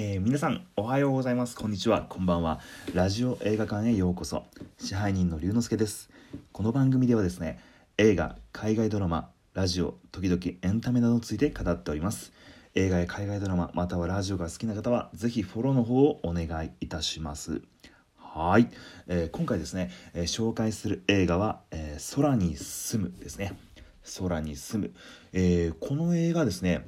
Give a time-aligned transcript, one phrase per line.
[0.00, 1.56] えー、皆さんおはようございます。
[1.56, 2.02] こんにちは。
[2.02, 2.60] こんばんは。
[2.94, 4.44] ラジオ映画館へようこそ。
[4.78, 6.08] 支配人の龍之介です。
[6.52, 7.58] この番組ではですね
[7.96, 12.32] 映画海外ドラマラジオ時々エンタメなどについて語っております。
[12.76, 17.60] 映画や海外ドラマまたはラジオが好きな方はぜひフォローの方をお願いいたします。
[18.18, 18.68] はい、
[19.08, 23.58] えー、今回ですね、えー、紹介する映画は、えー、空に住むですね。
[24.20, 24.94] 空に住む、
[25.32, 26.86] えこの映画ですね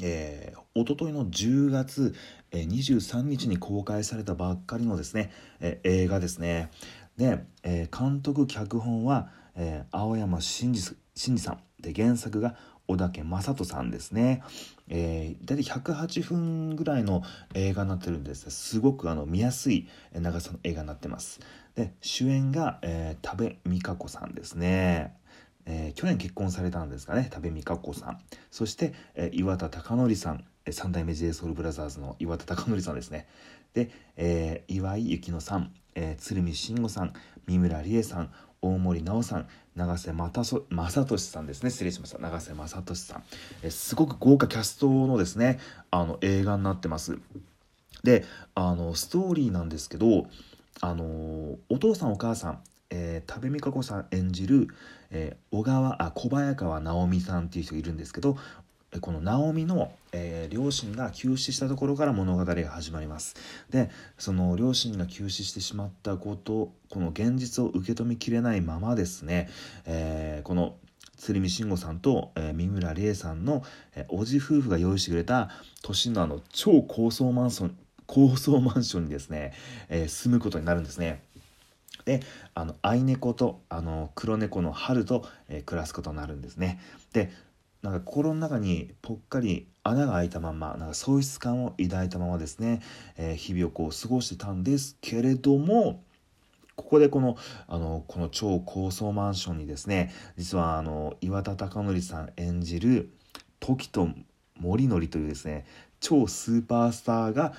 [0.00, 2.14] えー、おとといの10月、
[2.50, 6.70] えー、23日に公開されたばっかりのですね、えー、映画ですね。
[7.16, 10.96] で、えー、監督脚本は、えー、青山真司
[11.38, 12.56] さんで原作が
[12.86, 14.42] 小竹正人さんですね。
[14.88, 17.22] えー、大体108分ぐらいの
[17.54, 21.40] 映画になってるんですすごくあの見やすい長さの映画になってます。
[21.74, 25.14] で主演が、えー、多部未華子さんですね。
[25.66, 28.20] えー、去年結婚されたんですかね多部未華子さん。
[28.50, 30.44] そして、えー、岩田貴則さん。
[30.70, 33.26] 三代目 JSOULBROTHERS の岩田貴則さんですね。
[33.74, 37.12] で、えー、岩井幸乃さん、えー、鶴見慎吾さん。
[37.46, 38.32] 三村理恵さん。
[38.62, 39.48] 大森奈緒さん。
[39.76, 40.44] 永瀬正
[41.04, 41.70] 俊さんですね。
[41.70, 42.18] 失礼しました。
[42.18, 43.24] 永瀬正俊さん、
[43.62, 45.58] えー、すごく豪華キャストのですね
[45.90, 47.18] あの映画になってます。
[48.04, 50.26] であのストーリーなんですけど
[50.80, 52.60] あのお父さんお母さん
[52.94, 54.68] えー、多部未華子さん演じる、
[55.10, 58.36] えー、小川あ小早川直美さんっていう人がいるんですけど
[59.00, 63.34] この直美の、えー、両親が急死したところから物語が始まります
[63.68, 69.48] でその両親が急死してしまったことこの現実を受け止めきれないままですね、
[69.84, 70.76] えー、この
[71.16, 73.64] 鶴見慎吾さんと、えー、三村理恵さんの、
[73.96, 75.50] えー、おじ夫婦が用意してくれた
[75.82, 79.54] 都心のあの超高層マンション高層マンションにですね、
[79.88, 81.22] えー、住むことになるんですね。
[82.04, 82.20] で
[82.54, 86.80] あの愛猫とあの黒猫の春と、えー、暮らすことになるんですね。
[87.12, 87.30] で
[87.82, 92.80] なんか心の中にぽっかり穴が開いたままなんか喪失感を抱いたままですね、
[93.18, 96.02] えー、日々をこう過ごしてたんですけれども
[96.76, 97.36] ここでこの
[97.68, 103.10] あのこの超高層マンションにですね実はあの岩田貴則さん演じる
[103.60, 104.08] 時と
[104.58, 105.66] 森則というですね
[106.00, 107.52] 超スーパースターが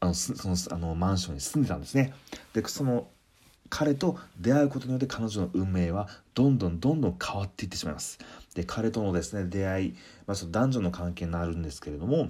[0.00, 2.12] あのそのあのマンションに住んでたんですね。
[2.52, 3.06] でその
[3.72, 8.18] 彼と出会うことによって彼女の運命はどんどんどんどん変わっていってしまいます。
[8.54, 9.92] で彼とのですね出会い、
[10.26, 12.28] まあ、その男女の関係になるんですけれども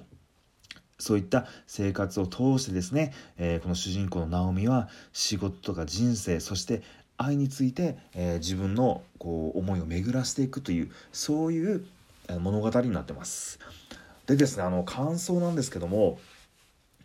[1.00, 6.82] そういった生活を通してですね、えー、この主人公のナオミは仕事とか人生そして
[7.16, 11.84] 愛について、えー、自分のこう思いを巡らせていくというそういう
[12.38, 13.58] 物語になってます。
[14.26, 16.20] でですねあの感想なんですけども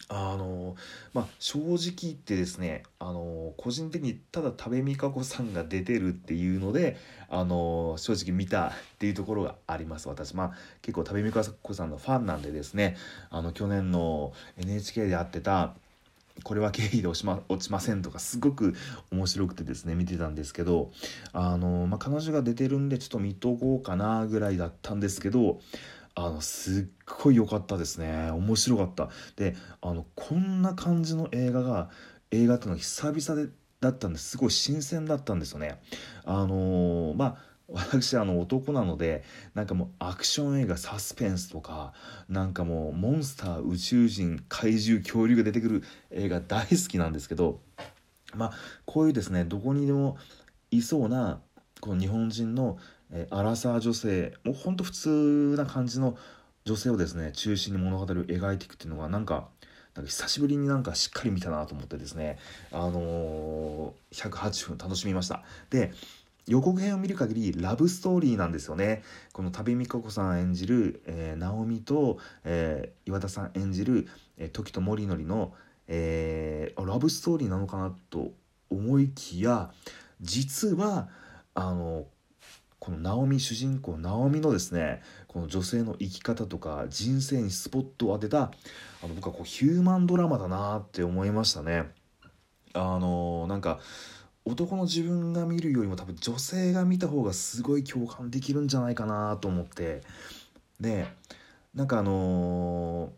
[0.10, 0.76] あの
[1.14, 6.98] まあ正直言ってですねあの個人的にただ多部未華子さんが出てるっていうので
[7.30, 10.36] あの正直見たっていうところがあります私。
[10.36, 12.96] まあ結構多部未華子さんのファンなんでですね
[13.30, 15.74] あの去年の NHK でやってた
[16.44, 18.76] これは経費で落ちま落ちませんとかすごく
[19.12, 20.92] 面白くてですね見てたんですけど
[21.34, 25.60] あの、まあ、彼女が出てるんでちょっと見とこうかなぐらいだったんですけど
[26.20, 26.86] あのすっ
[27.22, 28.32] ごい良かったですね。
[28.32, 29.10] 面白かった。
[29.36, 31.92] であのこんな感じの映画が
[32.32, 34.32] 映画っていうのは久々でだったんです。
[34.32, 35.80] すごい新鮮だったんですよね。
[36.26, 39.24] あのー、まあ私あの男なので
[39.54, 41.94] なんかもうアクション映画サスペンスとか
[42.28, 47.60] なんかもうモンスター宇宙人怪獣恐竜が出てくる映画大好きなんですけど
[48.34, 48.52] まあ
[48.86, 50.18] こういうですねどこにでも
[50.72, 51.42] いそうな
[51.80, 52.78] この日本人の
[53.12, 56.18] えー、アラサー女性もうほんと普通な感じの
[56.66, 59.48] 女性をですね中心に物語を描いていくっていうのがなんか
[60.06, 62.38] 久しぶりになんかしっかり見たなと思ってですね
[62.72, 65.44] あのー、108分楽しみました。
[65.70, 65.92] で
[66.48, 69.04] 予告編を見る限りラブストーリーなんですよね。
[69.34, 74.08] この旅美香子さん演じる、えー、直美と、えー、岩田さん演じる、
[74.38, 75.54] えー、時と森のりの、
[75.90, 78.32] えー、ラブストーリーなのかなと
[78.70, 79.72] 思いきや
[80.22, 81.10] 実は
[81.54, 82.06] あの
[82.80, 88.52] このナオミ主人公ナオミのですねこの女性の生き方とか人生にスポットを当てた
[89.04, 91.86] あの僕はこうヒューマンドラマだなって思いましたね。
[92.74, 93.80] あのなんか
[94.46, 100.04] 男の自分が見るよりも多分女性が見た方がすごい共感できるんじゃないかなと思って
[100.80, 101.08] で
[101.74, 103.10] なんかあのー、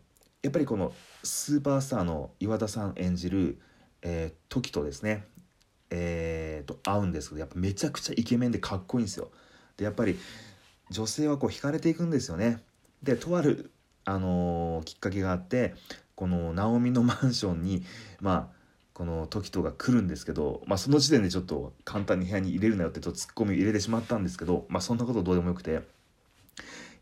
[0.42, 0.92] やっぱりこの
[1.22, 3.60] スーパースターの岩田さん演じる、
[4.02, 5.24] えー、時とですね
[5.90, 9.30] えー、と会うんですけどやっぱめちゃくちゃイケメンでかっこいいんですよ。
[9.80, 10.18] でやっぱり
[10.90, 12.62] 女性はこう惹かれていくんですよね。
[13.02, 13.70] でとある、
[14.04, 15.74] あのー、きっかけがあって
[16.14, 17.82] このナオミのマンションに
[18.20, 18.60] まあ
[18.92, 25.80] この時とが来るんですけど、まあ、その時点でちょっと簡単に部屋に入れるなよってちょっとツッコミ入れてしまったんですけど、まあ、そんなことどうでもよくて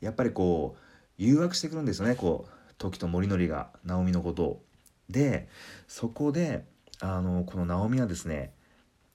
[0.01, 0.81] やっぱりこう
[1.17, 4.63] 誘惑してくるんですよねこう時と森則が直美のことを
[5.11, 5.49] で
[5.89, 6.65] そこで
[7.01, 8.53] あのこの直美はですね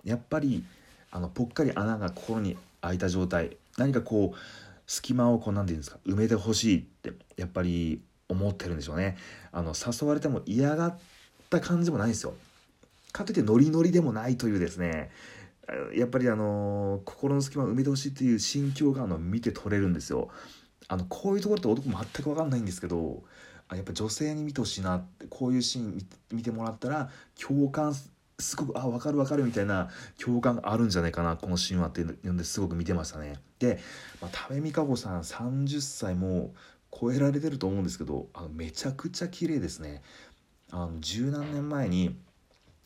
[0.04, 0.66] やっぱり
[1.12, 3.58] あのぽっかり穴が心に開いた状態。
[3.78, 4.38] 何かこう
[4.86, 9.18] 隙間をこう何て言うんですか埋めてほしいってやっぱり思ってるんでしょうね。
[9.52, 10.98] あの誘われても嫌がっ
[11.50, 12.34] た感じもないんですよ。
[13.12, 15.12] かといってノリノリでもないというですね
[15.96, 20.30] やっぱりあの心の隙間を埋めてほしいっていう心境があの見て取れるんですよ。
[20.88, 23.24] あのこういうところって男全く分かんないんですけど
[23.72, 25.98] やっぱ女性に見てほしいなってこういうシーン
[26.32, 27.10] 見てもらったら
[27.40, 27.96] 共感
[28.44, 29.90] すごくあ分かる分かるみたいな
[30.24, 33.40] 共感があるんじゃないかなこのシーンはっていうのですごく見てましたね。
[33.60, 33.80] で、
[34.22, 36.54] まあ、多部未華子さん30歳も
[36.92, 40.02] 超えられてると思うんですけどあのめちゃくちゃ綺麗ですね。
[40.72, 42.16] あの十何年前に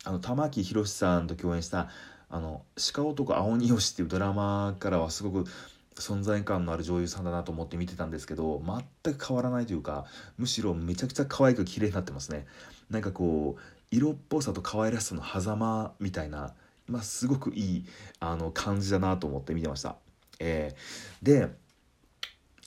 [0.04, 1.90] あの玉木宏さんと共演した
[2.30, 2.64] 「あの
[2.94, 5.50] 鹿男青鬼よし」っていうドラマからはすごく
[5.96, 8.62] 存在感のある女優さんだなと思って見てたんですけど
[9.04, 10.06] 全く変わらないというか
[10.38, 12.46] むしろめちゃくちゃ可愛く綺麗になってますね。
[12.90, 16.54] なんかこう色っぽさと可愛らしさの狭間みたいな、
[16.88, 17.86] まあ、すごくいい
[18.20, 19.96] あの感じだなと思って見てました。
[20.40, 21.50] えー、で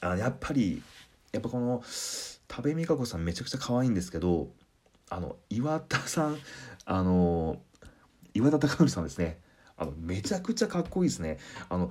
[0.01, 0.83] あやっぱり
[1.33, 1.83] やっぱこの
[2.49, 4.49] 多部未華子さんめちゃくちゃ可愛いんですけど
[5.09, 6.39] あの岩田さん
[6.85, 7.61] あの
[8.35, 9.39] 岩田貴則さんですね。
[9.77, 11.39] あのめちゃくちゃかっこいいですね。
[11.69, 11.91] あの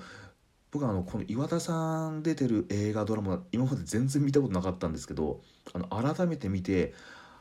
[0.71, 5.41] 僕はあのこの岩田さん出てる映画ドラマ今まで全然見たことなかったんですけど
[5.73, 6.93] あの改めて見て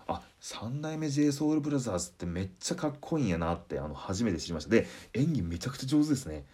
[0.09, 4.71] あ三代目 j ソ o u l b r o t h e r ってめっちゃかっこいいんやなってあの初めて知りました。
[4.71, 6.45] で演技めちゃくちゃ上手ですね。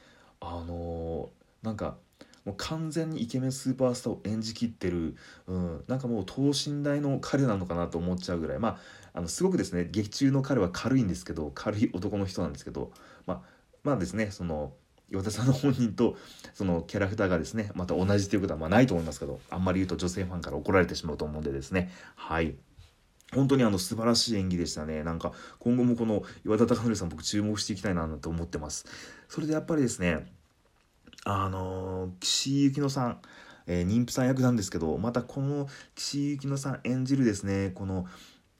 [0.41, 1.97] あのー、なんか
[2.45, 5.17] もう完全にイケメンスーパースターを演じきってる、
[5.47, 8.59] うん、なんかもう等身大の彼なのかなと思っちゃうぐらい。
[8.59, 8.79] まあ
[9.15, 12.91] あのすごくですね劇中の彼は軽いんですけど軽い男の人なんですけど
[13.27, 13.41] まあ
[13.85, 14.73] まあですねその
[15.09, 16.17] 岩田さんの本人と
[16.53, 21.93] そのキャラクターがですねまた同じということはまあないと思いますけどあんまり言うと女性ファンから怒られてしまうと思うんでですね。
[22.17, 22.56] はい。
[23.34, 25.02] 本当にあの素晴らしい演技でしたね。
[25.02, 28.86] なんか今後もこの岩田貴則さん僕注目していきたいなと思ってます。
[29.28, 30.26] それでやっぱりですね
[31.25, 33.19] あの岸井ゆきのさん
[33.66, 38.06] えー、妊婦さん役なんですけどまたこの岸井ゆきのさん演じるですねこの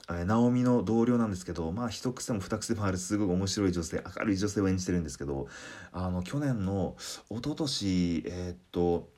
[0.07, 5.49] 直美の同僚なんですけどまあ一癖も二癖もあるすごく面白い女性明るい女性を演じてるんですけど
[5.93, 6.95] あの去年の
[7.31, 9.09] 一昨年えー、っと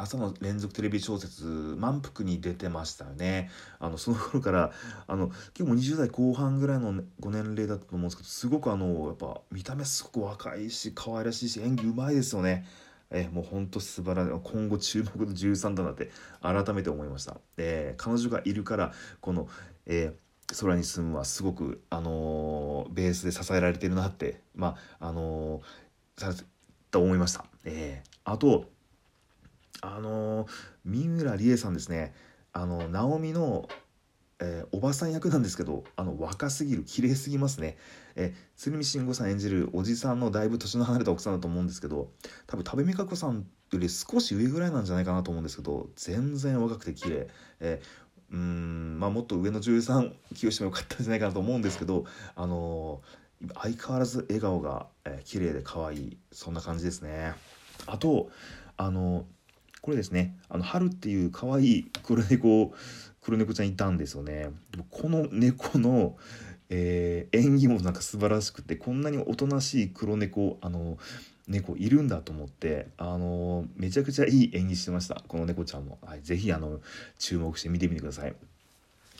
[0.00, 1.44] 朝の連続テレビ小説
[1.78, 3.50] 「満腹」に出てましたよね。
[3.78, 4.72] あのその頃から
[5.06, 12.66] あの結構20代後半ぐらいのご年齢だったと思うんですけどすごくあのやっぱ見た目すごく若いし可愛らしいし演技うまいですよね。
[13.10, 14.40] えもうほんと素晴らしい。
[14.42, 16.10] 今後注目の13だなって
[16.40, 19.48] 改めて思いました、えー、彼女がいるからこの、
[19.86, 26.44] えー、空に住むはすごく、あのー、ベースで支えられてるなってまああのー、
[26.92, 28.66] と思いました、えー、あと
[29.80, 30.46] あの
[30.84, 32.14] 三村理恵さんですね。
[32.52, 33.68] あの直美の
[34.40, 37.76] えー、おばさん役なんですけどあの若すぎる綺麗すぎますね、
[38.16, 42.10] えー、鶴見慎吾さん演じるおじさんのだいぶ年の離れた奥さんだと思うんですけど
[42.46, 47.28] 多分多部未華子さんより少し上ぐらいなんじゃないかなと思うんですけど全然若くて綺麗、
[47.60, 53.02] えー、うんまあもっと上の女優さん起用してもよかったんじゃないかなと思うんですけどあの
[53.62, 57.34] 相変わらず笑顔が、えー、綺麗で可愛いそんな感じですね。
[57.86, 58.30] あと
[58.76, 59.26] あの
[59.82, 62.72] これですねあの春っていう可愛い黒猫
[63.22, 64.50] 黒猫ちゃんいたんですよね。
[64.90, 66.16] この猫の、
[66.70, 70.98] えー、演技もなんか素晴らしくてこんなにおとなしい黒猫あの
[71.46, 76.80] 猫いるんだと思ってあのめちゃくちゃいい演技してましたこの猫ちゃんも、はい、ぜひあの
[77.18, 78.34] 注目して見てみてください。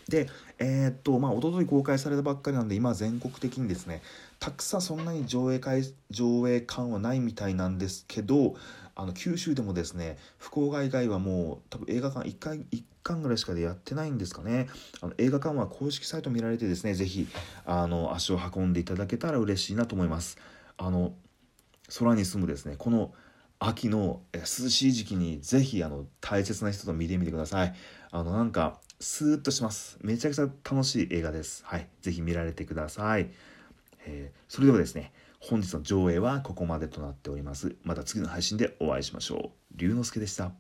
[0.08, 4.02] でえー、っとまあ一昨日公開されたばっかりなんで今全国的にですね
[4.40, 8.56] たくさんそんなに上映会上映感はないみたいなんですけど
[9.00, 14.68] あの九州でもですね福岡以外はもう多分映画館1回1巻ぐらいしかでやってないんですかね。
[15.00, 17.26] あの映画館は公式サイト見られてですね是非
[17.64, 20.36] あの足を運んでいただけたら嬉しいなと思います。
[20.76, 21.14] あの
[21.98, 23.14] 空に住むですねこの
[23.58, 27.74] 秋の涼しい時期に是非あの大切な人と見てみてください。
[28.10, 29.98] あのなんかスーッとします。
[30.02, 31.62] めちゃくちゃ楽しい映画です。
[31.64, 31.88] はい。
[32.02, 33.30] 是非見られてください、
[34.04, 37.74] えー、それではですね本日の上映はここまでとなっております。
[37.82, 39.76] また次の配信でお会いしましょう。
[39.76, 40.52] 龍之介でした。